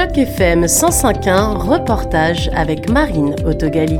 Choc 0.00 0.16
FM 0.16 0.64
105.1, 0.64 1.58
reportage 1.58 2.48
avec 2.54 2.88
Marine 2.88 3.34
Autogali. 3.44 3.98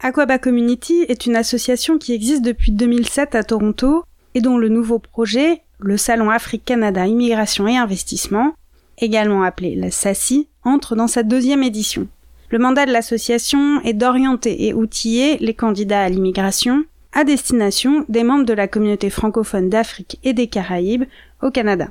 Aquaba 0.00 0.38
Community 0.38 1.06
est 1.08 1.24
une 1.24 1.36
association 1.36 1.96
qui 1.96 2.12
existe 2.12 2.42
depuis 2.42 2.72
2007 2.72 3.34
à 3.34 3.42
Toronto 3.42 4.04
et 4.34 4.42
dont 4.42 4.58
le 4.58 4.68
nouveau 4.68 4.98
projet, 4.98 5.62
le 5.78 5.96
Salon 5.96 6.28
Afrique-Canada 6.28 7.06
Immigration 7.06 7.66
et 7.66 7.78
Investissement, 7.78 8.52
également 8.98 9.44
appelé 9.44 9.76
la 9.76 9.90
SACI, 9.90 10.46
entre 10.62 10.94
dans 10.94 11.08
sa 11.08 11.22
deuxième 11.22 11.62
édition. 11.62 12.08
Le 12.50 12.58
mandat 12.58 12.84
de 12.84 12.92
l'association 12.92 13.80
est 13.80 13.94
d'orienter 13.94 14.66
et 14.66 14.74
outiller 14.74 15.38
les 15.38 15.54
candidats 15.54 16.02
à 16.02 16.10
l'immigration 16.10 16.84
à 17.14 17.24
destination 17.24 18.04
des 18.10 18.24
membres 18.24 18.44
de 18.44 18.52
la 18.52 18.68
communauté 18.68 19.08
francophone 19.08 19.70
d'Afrique 19.70 20.18
et 20.22 20.34
des 20.34 20.48
Caraïbes 20.48 21.04
au 21.40 21.50
Canada. 21.50 21.88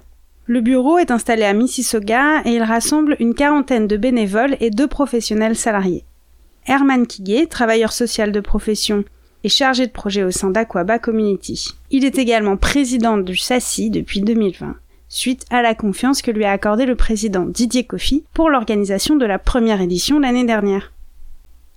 Le 0.47 0.61
bureau 0.61 0.99
est 0.99 1.09
installé 1.09 1.43
à 1.43 1.53
Mississauga 1.53 2.41
et 2.45 2.51
il 2.51 2.61
rassemble 2.61 3.15
une 3.19 3.33
quarantaine 3.33 3.87
de 3.87 3.97
bénévoles 3.97 4.57
et 4.59 4.69
deux 4.69 4.87
professionnels 4.87 5.55
salariés. 5.55 6.05
Herman 6.67 7.07
Kiguet, 7.07 7.47
travailleur 7.47 7.91
social 7.91 8.31
de 8.31 8.39
profession 8.39 9.03
et 9.43 9.49
chargé 9.49 9.87
de 9.87 9.91
projet 9.91 10.23
au 10.23 10.29
sein 10.29 10.51
d'Aquaba 10.51 10.99
Community. 10.99 11.69
Il 11.89 12.05
est 12.05 12.19
également 12.19 12.57
président 12.57 13.17
du 13.17 13.35
SACI 13.35 13.89
depuis 13.89 14.21
2020, 14.21 14.75
suite 15.09 15.45
à 15.49 15.63
la 15.63 15.73
confiance 15.73 16.21
que 16.21 16.31
lui 16.31 16.45
a 16.45 16.51
accordé 16.51 16.85
le 16.85 16.95
président 16.95 17.45
Didier 17.45 17.83
Coffy 17.83 18.23
pour 18.33 18.51
l'organisation 18.51 19.15
de 19.15 19.25
la 19.25 19.39
première 19.39 19.81
édition 19.81 20.19
l'année 20.19 20.45
dernière. 20.45 20.93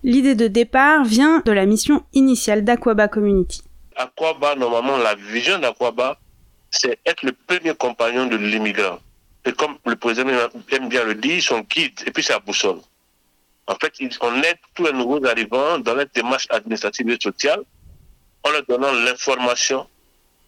L'idée 0.02 0.34
de 0.34 0.46
départ 0.46 1.04
vient 1.04 1.42
de 1.44 1.52
la 1.52 1.64
mission 1.64 2.02
initiale 2.12 2.64
d'Aquaba 2.64 3.08
Community. 3.08 3.62
Aquaba, 3.96 4.54
normalement, 4.56 4.98
la 4.98 5.14
vision 5.14 5.58
d'Aquaba, 5.58 6.18
c'est 6.70 6.98
être 7.06 7.22
le 7.24 7.32
premier 7.32 7.74
compagnon 7.74 8.26
de 8.26 8.36
l'immigrant. 8.36 8.98
Et 9.44 9.52
comme 9.52 9.78
le 9.86 9.96
président 9.96 10.28
aime 10.70 10.88
bien 10.88 11.04
le 11.04 11.14
dire, 11.14 11.42
son 11.42 11.60
guide, 11.60 11.98
et 12.06 12.10
puis 12.10 12.22
sa 12.22 12.38
boussole. 12.38 12.80
En 13.66 13.74
fait, 13.74 13.92
on 14.20 14.42
aide 14.42 14.58
tous 14.74 14.84
les 14.84 14.92
nouveaux 14.92 15.24
arrivants 15.26 15.78
dans 15.78 15.94
leur 15.94 16.06
démarche 16.14 16.46
administrative 16.50 17.08
et 17.10 17.18
sociale 17.20 17.62
en 18.42 18.50
leur 18.50 18.64
donnant 18.66 18.92
l'information 18.92 19.86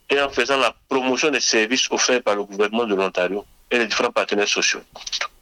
et 0.09 0.21
en 0.21 0.29
faisant 0.29 0.57
la 0.57 0.75
promotion 0.89 1.31
des 1.31 1.41
services 1.41 1.91
offerts 1.91 2.23
par 2.23 2.35
le 2.37 2.45
gouvernement 2.45 2.87
de 2.87 2.95
l'Ontario 2.95 3.45
et 3.71 3.79
les 3.79 3.87
différents 3.87 4.11
partenaires 4.11 4.49
sociaux. 4.49 4.81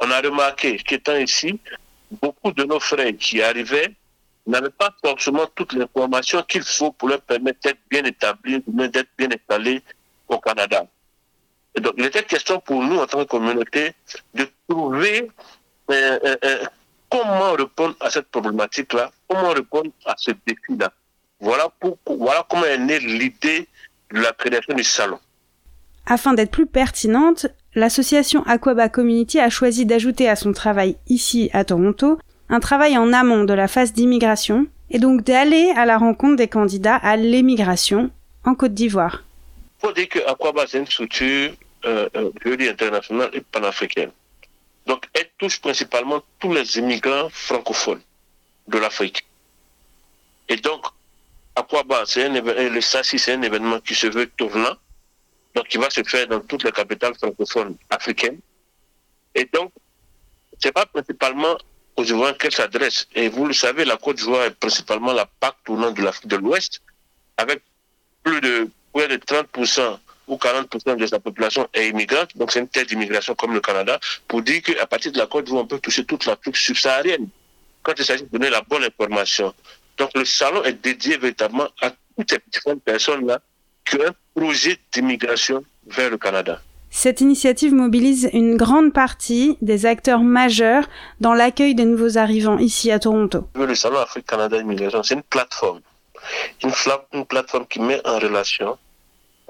On 0.01 0.11
a 0.11 0.21
remarqué 0.21 0.77
qu'étant 0.79 1.17
ici, 1.17 1.59
beaucoup 2.11 2.53
de 2.53 2.65
nos 2.65 2.81
frères 2.81 3.17
qui 3.19 3.43
arrivaient 3.43 3.95
n'avaient 4.47 4.71
pas 4.71 4.95
forcément 5.05 5.47
toute 5.55 5.73
l'information 5.75 6.43
qu'il 6.43 6.63
faut 6.63 6.93
pour 6.93 7.09
leur 7.09 7.21
permettre 7.21 7.61
d'être 7.61 7.81
bien 7.91 8.05
établis, 8.05 8.63
d'être 8.67 9.11
bien 9.17 9.29
installés 9.31 9.83
au 10.29 10.39
Canada. 10.39 10.87
Et 11.75 11.81
donc, 11.81 11.95
il 11.97 12.05
était 12.05 12.23
question 12.23 12.61
pour 12.61 12.83
nous, 12.83 12.99
en 12.99 13.07
tant 13.07 13.25
que 13.25 13.29
communauté, 13.29 13.93
de 14.35 14.49
trouver 14.69 15.31
euh, 15.91 16.19
euh, 16.25 16.37
euh, 16.45 16.65
comment 17.11 17.53
répondre 17.53 17.95
à 18.01 18.11
cette 18.11 18.29
problématique-là, 18.29 19.11
comment 19.29 19.51
répondre 19.51 19.91
à 20.05 20.15
ce 20.17 20.33
défi-là. 20.47 20.93
Voilà, 21.41 21.69
voilà 22.07 22.47
comment 22.49 22.65
est 22.65 22.79
née 22.79 22.99
l'idée 22.99 23.69
de 24.13 24.21
la 24.21 24.33
création 24.33 24.75
du 24.75 24.85
salon. 24.85 25.19
Afin 26.07 26.35
d'être 26.35 26.51
plus 26.51 26.67
pertinente, 26.67 27.47
l'association 27.75 28.43
Aquaba 28.47 28.89
Community 28.89 29.39
a 29.39 29.51
choisi 29.51 29.87
d'ajouter 29.87 30.29
à 30.29 30.37
son 30.37 30.53
travail 30.53 30.97
ici 31.07 31.51
à 31.53 31.65
Toronto 31.65 32.19
un 32.49 32.61
travail 32.61 32.97
en 32.97 33.13
amont 33.13 33.45
de 33.45 33.53
la 33.53 33.69
phase 33.69 33.93
d'immigration 33.93 34.67
et 34.91 34.99
donc 34.99 35.23
d'aller 35.23 35.71
à 35.77 35.85
la 35.85 35.99
rencontre 35.99 36.37
des 36.37 36.49
candidats 36.49 36.97
à 36.97 37.17
l'émigration 37.17 38.11
en 38.45 38.55
Côte 38.55 38.73
d'Ivoire. 38.73 39.23
Il 39.79 39.87
faut 39.87 39.93
dire 39.93 40.09
que 40.09 40.19
Aquaba, 40.27 40.67
c'est 40.67 40.79
une 40.79 40.87
structure 40.87 41.53
euh, 41.85 42.09
euh, 42.17 42.71
internationale 42.71 43.31
et 43.33 43.41
panafricaine. 43.41 44.11
Donc, 44.87 45.07
elle 45.15 45.29
touche 45.39 45.61
principalement 45.61 46.23
tous 46.41 46.53
les 46.53 46.79
immigrants 46.79 47.29
francophones 47.31 48.03
de 48.67 48.79
l'Afrique. 48.79 49.25
Et 50.49 50.57
donc, 50.57 50.85
Aquaba, 51.55 52.05
c'est 52.07 52.25
un 52.25 52.33
le 52.33 52.81
SACI, 52.81 53.19
c'est 53.19 53.35
un 53.35 53.43
événement 53.43 53.81
qui 53.81 53.95
se 53.95 54.09
veut 54.09 54.27
tournant, 54.27 54.77
donc 55.55 55.69
qui 55.69 55.79
va 55.79 55.91
se 55.91 56.03
faire 56.03 56.27
dans 56.27 56.41
toutes 56.41 56.65
les 56.65 56.73
capitales 56.73 57.15
francophones 57.15 57.77
africaines. 57.91 58.41
Et 59.35 59.45
donc, 59.45 59.73
c'est 60.59 60.73
pas 60.73 60.87
principalement 60.87 61.57
aux 61.97 62.05
Ivoiriens 62.05 62.35
qu'elle 62.35 62.53
s'adresse. 62.53 63.07
Et 63.15 63.29
vous 63.29 63.47
le 63.47 63.53
savez, 63.53 63.85
la 63.85 63.97
Côte 63.97 64.17
d'Ivoire 64.17 64.45
est 64.45 64.59
principalement 64.59 65.13
la 65.13 65.27
PAC 65.27 65.55
tournante 65.65 65.95
de 65.95 66.03
l'Afrique 66.03 66.29
de 66.29 66.37
l'Ouest, 66.37 66.81
avec 67.37 67.63
plus 68.25 68.41
de 68.41 68.69
près 68.93 69.09
de 69.09 69.17
30% 69.17 69.99
ou 70.29 70.37
40% 70.37 70.97
de 70.97 71.07
sa 71.07 71.19
population 71.19 71.67
est 71.73 71.89
immigrante, 71.89 72.37
donc 72.37 72.53
c'est 72.53 72.61
une 72.61 72.69
terre 72.69 72.87
d'immigration 72.87 73.35
comme 73.35 73.55
le 73.55 73.61
Canada, 73.61 73.99
pour 74.27 74.43
dire 74.43 74.63
qu'à 74.63 74.87
partir 74.87 75.11
de 75.13 75.19
la 75.19 75.27
Côte 75.27 75.47
d'Ivoire, 75.47 75.65
on 75.65 75.67
peut 75.67 75.79
toucher 75.79 76.05
toute 76.05 76.27
l'Afrique 76.27 76.57
subsaharienne 76.57 77.29
quand 77.83 77.95
il 77.99 78.05
s'agit 78.05 78.25
de 78.25 78.29
donner 78.29 78.51
la 78.51 78.61
bonne 78.61 78.85
information. 78.85 79.55
Donc 79.97 80.11
le 80.15 80.25
salon 80.25 80.63
est 80.65 80.75
dédié 80.75 81.17
véritablement 81.17 81.69
à 81.81 81.91
toutes 81.91 82.31
ces 82.31 82.39
différentes 82.53 82.83
personnes-là 82.83 83.41
qui 83.85 83.97
ont 83.97 84.07
un 84.07 84.15
projet 84.35 84.79
d'immigration 84.93 85.65
vers 85.87 86.11
le 86.11 86.19
Canada. 86.19 86.61
Cette 86.91 87.21
initiative 87.21 87.75
mobilise 87.75 88.31
une 88.33 88.57
grande 88.57 88.93
partie 88.93 89.57
des 89.61 89.87
acteurs 89.87 90.23
majeurs 90.23 90.89
dans 91.21 91.35
l'accueil 91.35 91.75
des 91.75 91.85
nouveaux 91.85 92.17
arrivants 92.17 92.59
ici 92.59 92.91
à 92.91 92.99
Toronto. 92.99 93.47
Le 93.55 93.75
Salon 93.75 93.99
Afrique-Canada 93.99 94.59
Immigration, 94.59 95.03
c'est 95.03 95.15
une 95.15 95.23
plateforme. 95.23 95.81
Une, 96.63 97.25
plateforme 97.27 97.67
qui 97.67 97.81
met 97.81 98.01
en 98.07 98.19
relation 98.19 98.79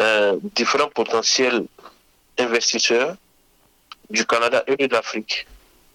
euh, 0.01 0.37
différents 0.55 0.89
potentiels 0.89 1.65
investisseurs 2.39 3.17
du 4.11 4.25
Canada 4.25 4.63
et 4.67 4.77
de 4.77 4.93
l'Afrique, 4.93 5.47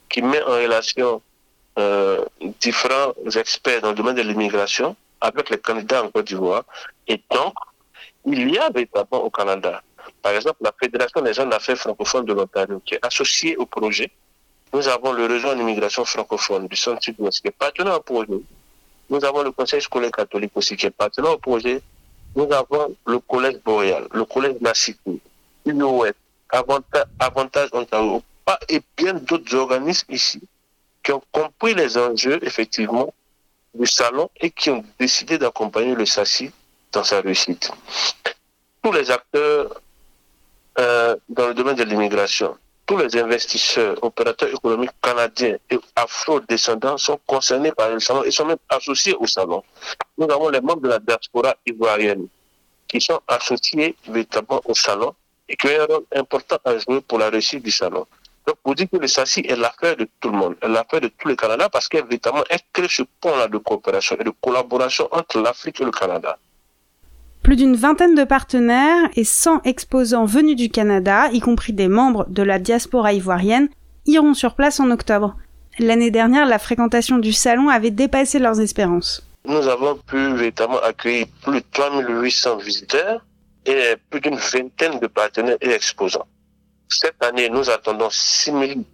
qui 0.09 0.21
met 0.21 0.41
en 0.43 0.55
relation 0.65 1.21
euh, 1.79 2.23
différents 2.59 3.13
experts 3.35 3.81
dans 3.81 3.89
le 3.89 3.95
domaine 3.95 4.15
de 4.15 4.21
l'immigration 4.21 4.95
avec 5.21 5.49
les 5.49 5.57
candidats 5.57 6.03
en 6.03 6.09
Côte 6.09 6.27
d'Ivoire. 6.27 6.63
Et 7.07 7.21
donc, 7.31 7.53
il 8.25 8.49
y 8.49 8.57
a 8.57 8.69
véritablement 8.69 9.23
au 9.23 9.29
Canada 9.29 9.81
par 10.23 10.33
exemple, 10.33 10.59
la 10.61 10.73
Fédération 10.79 11.21
des 11.21 11.33
jeunes 11.33 11.49
d'affaires 11.49 11.77
francophones 11.77 12.25
de 12.25 12.33
l'Ontario, 12.33 12.81
qui 12.85 12.95
est 12.95 13.05
associée 13.05 13.57
au 13.57 13.65
projet. 13.65 14.09
Nous 14.73 14.87
avons 14.87 15.11
le 15.11 15.25
réseau 15.25 15.49
en 15.49 15.57
immigration 15.57 16.05
francophone 16.05 16.67
du 16.67 16.75
Centre-Sud-Ouest, 16.75 17.41
qui 17.41 17.49
est 17.49 17.51
partenaire 17.51 17.97
au 17.97 17.99
projet. 17.99 18.41
Nous 19.13 19.23
avons 19.23 19.43
le 19.43 19.51
Conseil 19.51 19.79
scolaire 19.79 20.09
catholique 20.09 20.53
aussi, 20.55 20.75
qui 20.75 20.87
est 20.87 20.89
partenaire 20.89 21.33
au 21.33 21.37
projet. 21.37 21.83
Nous 22.35 22.51
avons 22.51 22.95
le 23.05 23.19
Collège 23.19 23.59
Boréal, 23.63 24.07
le 24.11 24.25
Collège 24.25 24.55
Nassicou, 24.59 25.19
UOF, 25.67 26.13
Avantage, 26.49 27.05
Avantage 27.19 27.69
Ontario, 27.73 28.23
et 28.69 28.81
bien 28.97 29.13
d'autres 29.13 29.53
organismes 29.55 30.11
ici 30.11 30.41
qui 31.03 31.11
ont 31.11 31.21
compris 31.31 31.75
les 31.75 31.95
enjeux, 31.95 32.39
effectivement, 32.41 33.13
du 33.75 33.85
salon 33.85 34.31
et 34.41 34.49
qui 34.49 34.71
ont 34.71 34.83
décidé 34.99 35.37
d'accompagner 35.37 35.93
le 35.93 36.07
SACI 36.07 36.49
dans 36.91 37.03
sa 37.03 37.21
réussite. 37.21 37.69
Tous 38.81 38.91
les 38.93 39.11
acteurs 39.11 39.79
euh, 40.79 41.15
dans 41.29 41.49
le 41.49 41.53
domaine 41.53 41.75
de 41.75 41.83
l'immigration. 41.83 42.57
Tous 42.85 42.97
les 42.97 43.15
investisseurs, 43.17 43.97
opérateurs 44.03 44.49
économiques 44.49 44.91
canadiens 45.01 45.57
et 45.69 45.79
afro-descendants 45.95 46.97
sont 46.97 47.17
concernés 47.25 47.71
par 47.71 47.89
le 47.89 47.99
salon 48.01 48.23
et 48.23 48.31
sont 48.31 48.45
même 48.45 48.57
associés 48.67 49.15
au 49.15 49.25
salon. 49.25 49.63
Nous 50.17 50.29
avons 50.29 50.49
les 50.49 50.59
membres 50.59 50.81
de 50.81 50.89
la 50.89 50.99
diaspora 50.99 51.55
ivoirienne 51.65 52.27
qui 52.87 52.99
sont 52.99 53.21
associés 53.27 53.95
véritablement 54.07 54.61
au 54.65 54.73
salon 54.73 55.15
et 55.47 55.55
qui 55.55 55.67
ont 55.67 55.81
un 55.81 55.85
rôle 55.85 56.03
important 56.13 56.57
à 56.65 56.77
jouer 56.77 56.99
pour 57.01 57.19
la 57.19 57.29
réussite 57.29 57.63
du 57.63 57.71
salon. 57.71 58.05
Donc, 58.45 58.57
vous 58.65 58.75
dites 58.75 58.91
que 58.91 58.97
le 58.97 59.07
SACI 59.07 59.45
est 59.47 59.55
l'affaire 59.55 59.95
de 59.95 60.07
tout 60.19 60.29
le 60.29 60.37
monde, 60.37 60.57
l'affaire 60.61 60.99
de 60.99 61.07
tous 61.07 61.29
les 61.29 61.37
Canada 61.37 61.69
parce 61.69 61.87
qu'évidemment, 61.87 62.43
elle 62.49 62.59
crée 62.73 62.89
ce 62.89 63.03
pont-là 63.21 63.47
de 63.47 63.57
coopération 63.59 64.17
et 64.19 64.23
de 64.25 64.33
collaboration 64.41 65.07
entre 65.11 65.39
l'Afrique 65.39 65.79
et 65.79 65.85
le 65.85 65.91
Canada. 65.91 66.37
Plus 67.43 67.57
d'une 67.57 67.75
vingtaine 67.75 68.15
de 68.15 68.23
partenaires 68.23 69.09
et 69.17 69.25
100 69.25 69.63
exposants 69.65 70.23
venus 70.23 70.55
du 70.55 70.69
Canada, 70.69 71.27
y 71.33 71.41
compris 71.41 71.73
des 71.73 71.89
membres 71.89 72.25
de 72.29 72.41
la 72.41 72.57
diaspora 72.57 73.11
ivoirienne, 73.11 73.67
iront 74.05 74.33
sur 74.33 74.55
place 74.55 74.79
en 74.79 74.89
octobre. 74.91 75.35
L'année 75.77 76.09
dernière, 76.09 76.45
la 76.45 76.57
fréquentation 76.57 77.17
du 77.17 77.33
salon 77.33 77.67
avait 77.67 77.91
dépassé 77.91 78.39
leurs 78.39 78.61
espérances. 78.61 79.27
Nous 79.43 79.67
avons 79.67 79.97
pu 80.07 80.33
véritablement 80.35 80.79
accueillir 80.81 81.25
plus 81.43 81.59
de 81.59 81.65
3800 81.69 82.57
visiteurs 82.57 83.25
et 83.65 83.95
plus 84.09 84.21
d'une 84.21 84.37
vingtaine 84.37 84.99
de 84.99 85.07
partenaires 85.07 85.57
et 85.59 85.71
exposants. 85.71 86.27
Cette 86.87 87.21
année, 87.21 87.49
nous 87.49 87.69
attendons 87.69 88.09
6000 88.09 88.85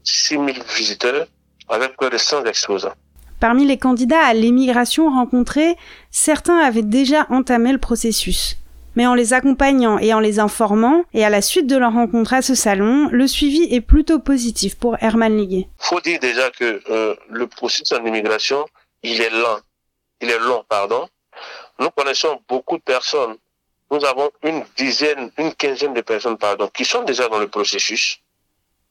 visiteurs 0.75 1.27
avec 1.67 1.95
près 1.97 2.09
de 2.09 2.17
100 2.17 2.45
exposants. 2.45 2.95
Parmi 3.39 3.65
les 3.65 3.77
candidats 3.77 4.23
à 4.23 4.33
l'émigration 4.33 5.09
rencontrés, 5.09 5.77
certains 6.11 6.57
avaient 6.57 6.81
déjà 6.81 7.25
entamé 7.29 7.71
le 7.71 7.77
processus. 7.77 8.57
Mais 8.95 9.07
en 9.07 9.13
les 9.13 9.33
accompagnant 9.33 9.97
et 9.97 10.13
en 10.13 10.19
les 10.19 10.39
informant, 10.39 11.05
et 11.13 11.23
à 11.23 11.29
la 11.29 11.41
suite 11.41 11.67
de 11.67 11.77
leur 11.77 11.93
rencontre 11.93 12.33
à 12.33 12.41
ce 12.41 12.55
salon, 12.55 13.07
le 13.11 13.27
suivi 13.27 13.63
est 13.73 13.81
plutôt 13.81 14.19
positif 14.19 14.75
pour 14.75 14.97
Herman 15.01 15.37
Liguet. 15.37 15.69
faut 15.77 16.01
dire 16.01 16.19
déjà 16.19 16.49
que 16.49 16.81
euh, 16.89 17.15
le 17.29 17.47
processus 17.47 17.91
en 17.93 18.03
immigration, 18.05 18.65
il 19.03 19.21
est 19.21 19.29
lent. 19.29 19.59
Il 20.21 20.29
est 20.29 20.39
long, 20.39 20.65
pardon. 20.67 21.07
Nous 21.79 21.89
connaissons 21.91 22.41
beaucoup 22.49 22.77
de 22.77 22.83
personnes. 22.83 23.37
Nous 23.91 24.03
avons 24.03 24.29
une 24.43 24.63
dizaine, 24.75 25.31
une 25.37 25.53
quinzaine 25.53 25.93
de 25.93 26.01
personnes, 26.01 26.37
pardon, 26.37 26.67
qui 26.67 26.83
sont 26.83 27.03
déjà 27.03 27.29
dans 27.29 27.39
le 27.39 27.47
processus. 27.47 28.19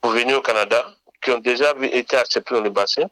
pour 0.00 0.12
venir 0.12 0.38
au 0.38 0.40
Canada, 0.40 0.94
qui 1.20 1.32
ont 1.32 1.38
déjà 1.38 1.74
été 1.82 2.16
acceptés 2.16 2.54
dans 2.54 2.60
le 2.60 2.70
bassin. 2.70 3.02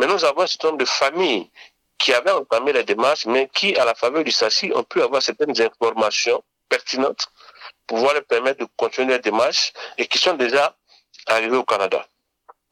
Mais 0.00 0.06
nous 0.06 0.24
avons 0.24 0.40
un 0.40 0.46
certain 0.46 0.68
nombre 0.68 0.78
de 0.78 0.86
familles 0.86 1.50
qui 1.98 2.14
avaient 2.14 2.30
entamé 2.30 2.72
les 2.72 2.84
démarches, 2.84 3.26
mais 3.26 3.50
qui, 3.52 3.76
à 3.76 3.84
la 3.84 3.94
faveur 3.94 4.24
du 4.24 4.30
SACI, 4.30 4.72
ont 4.74 4.82
pu 4.82 5.02
avoir 5.02 5.20
certaines 5.20 5.60
informations 5.60 6.42
pertinentes 6.70 7.26
pour 7.86 7.98
pouvoir 7.98 8.14
leur 8.14 8.24
permettre 8.24 8.60
de 8.60 8.68
continuer 8.78 9.12
les 9.12 9.18
démarches 9.18 9.74
et 9.98 10.06
qui 10.06 10.16
sont 10.16 10.32
déjà 10.32 10.74
arrivés 11.26 11.58
au 11.58 11.64
Canada. 11.64 12.06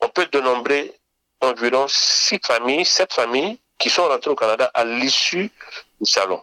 On 0.01 0.09
peut 0.09 0.25
dénombrer 0.33 0.99
environ 1.43 1.85
six 1.87 2.41
familles, 2.43 2.87
sept 2.87 3.13
familles 3.13 3.59
qui 3.79 3.91
sont 3.91 4.09
rentrées 4.09 4.31
au 4.31 4.35
Canada 4.35 4.71
à 4.73 4.87
l'issue 4.87 5.51
du 6.01 6.11
salon. 6.11 6.43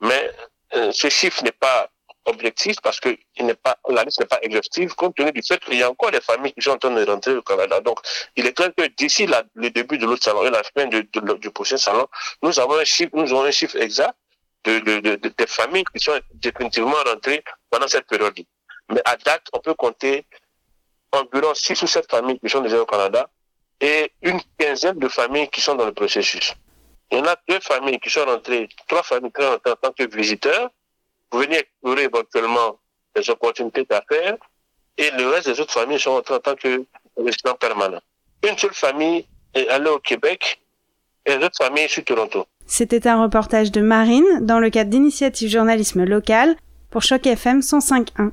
Mais 0.00 0.32
euh, 0.74 0.90
ce 0.90 1.08
chiffre 1.10 1.44
n'est 1.44 1.52
pas 1.52 1.88
objectif 2.26 2.76
parce 2.82 3.00
que 3.00 3.16
il 3.36 3.46
n'est 3.46 3.54
pas, 3.54 3.78
la 3.88 4.04
liste 4.04 4.20
n'est 4.20 4.26
pas 4.26 4.38
exhaustive 4.42 4.94
compte 4.94 5.14
tenu 5.16 5.32
du 5.32 5.42
fait 5.42 5.62
qu'il 5.64 5.78
y 5.78 5.82
a 5.82 5.90
encore 5.90 6.10
des 6.10 6.20
familles 6.20 6.52
qui 6.52 6.62
sont 6.62 6.72
en 6.72 6.78
train 6.78 6.90
de 6.90 7.04
rentrer 7.04 7.36
au 7.36 7.42
Canada. 7.42 7.80
Donc, 7.80 7.98
il 8.36 8.46
est 8.46 8.52
clair 8.52 8.70
que 8.76 8.86
d'ici 8.86 9.26
le 9.54 9.70
début 9.70 9.98
de 9.98 10.06
l'autre 10.06 10.24
salon 10.24 10.44
et 10.44 10.50
la 10.50 10.62
fin 10.62 10.86
du 10.86 11.50
prochain 11.50 11.76
salon, 11.76 12.06
nous 12.42 12.58
avons 12.60 12.78
un 12.78 12.84
chiffre, 12.84 13.10
nous 13.14 13.30
avons 13.32 13.44
un 13.44 13.50
chiffre 13.50 13.76
exact 13.76 14.14
de, 14.64 14.78
de, 14.78 15.00
de, 15.00 15.28
des 15.28 15.46
familles 15.46 15.84
qui 15.94 16.02
sont 16.02 16.18
définitivement 16.34 16.96
rentrées 17.06 17.42
pendant 17.70 17.88
cette 17.88 18.06
période. 18.06 18.38
Mais 18.90 19.00
à 19.04 19.16
date, 19.16 19.46
on 19.52 19.60
peut 19.60 19.74
compter 19.74 20.26
environ 21.12 21.54
six 21.54 21.80
ou 21.82 21.86
sept 21.86 22.10
familles 22.10 22.38
qui 22.40 22.48
sont 22.48 22.60
déjà 22.60 22.80
au 22.80 22.86
Canada 22.86 23.28
et 23.80 24.12
une 24.22 24.40
quinzaine 24.58 24.98
de 24.98 25.08
familles 25.08 25.48
qui 25.50 25.60
sont 25.60 25.74
dans 25.74 25.86
le 25.86 25.92
processus. 25.92 26.54
Il 27.10 27.18
y 27.18 27.20
en 27.20 27.26
a 27.26 27.36
deux 27.48 27.60
familles 27.60 28.00
qui 28.00 28.10
sont 28.10 28.24
rentrées, 28.24 28.68
trois 28.88 29.02
familles 29.02 29.30
qui 29.32 29.42
sont 29.42 29.50
rentrées 29.50 29.70
en 29.72 29.76
tant 29.76 29.92
que 29.92 30.04
visiteurs 30.16 30.70
venir 31.38 31.58
explorer 31.58 32.04
éventuellement 32.04 32.78
les 33.16 33.30
opportunités 33.30 33.84
d'affaires 33.88 34.36
et 34.96 35.10
le 35.10 35.28
reste 35.28 35.48
des 35.48 35.60
autres 35.60 35.72
familles 35.72 36.00
sont 36.00 36.22
en 36.30 36.38
tant 36.38 36.54
que 36.54 36.84
résidents 37.16 37.54
permanents. 37.58 38.02
Une 38.48 38.56
seule 38.58 38.74
famille 38.74 39.26
est 39.54 39.68
allée 39.68 39.90
au 39.90 39.98
Québec 39.98 40.60
et 41.26 41.36
les 41.36 41.44
autres 41.44 41.62
familles 41.62 41.88
sur 41.88 42.04
Toronto. 42.04 42.46
C'était 42.66 43.06
un 43.06 43.22
reportage 43.22 43.72
de 43.72 43.80
Marine 43.80 44.40
dans 44.40 44.58
le 44.58 44.70
cadre 44.70 44.90
d'initiative 44.90 45.48
journalisme 45.50 46.04
local 46.04 46.56
pour 46.90 47.02
Choc 47.02 47.26
FM 47.26 47.60
105.1. 47.60 48.30